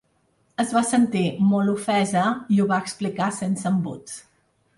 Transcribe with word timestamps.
Es 0.61 0.71
va 0.77 0.81
sentir 0.91 1.21
molt 1.49 1.73
ofesa 1.73 2.25
i 2.57 2.63
ho 2.65 2.67
va 2.73 2.81
explicar 2.85 3.29
sense 3.37 3.71
embuts. 3.75 4.19